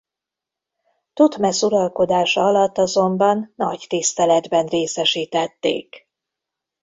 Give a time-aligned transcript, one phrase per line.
[1.13, 6.09] Thotmesz uralkodása alatt azonban nagy tiszteletben részesítették.